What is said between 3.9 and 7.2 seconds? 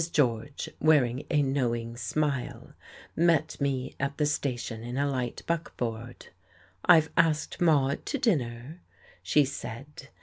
at the station in a light buck board. "I've